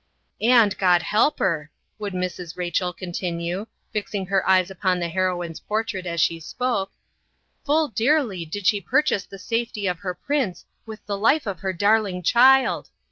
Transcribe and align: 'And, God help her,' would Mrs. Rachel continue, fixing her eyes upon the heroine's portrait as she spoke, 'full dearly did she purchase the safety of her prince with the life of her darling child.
'And, 0.41 0.75
God 0.79 1.03
help 1.03 1.37
her,' 1.37 1.69
would 1.99 2.13
Mrs. 2.13 2.57
Rachel 2.57 2.91
continue, 2.91 3.67
fixing 3.93 4.25
her 4.25 4.43
eyes 4.49 4.71
upon 4.71 4.99
the 4.99 5.09
heroine's 5.09 5.59
portrait 5.59 6.07
as 6.07 6.19
she 6.19 6.39
spoke, 6.39 6.91
'full 7.63 7.87
dearly 7.89 8.43
did 8.43 8.65
she 8.65 8.81
purchase 8.81 9.25
the 9.25 9.37
safety 9.37 9.85
of 9.85 9.99
her 9.99 10.15
prince 10.15 10.65
with 10.87 11.05
the 11.05 11.19
life 11.19 11.45
of 11.45 11.59
her 11.59 11.71
darling 11.71 12.23
child. 12.23 12.89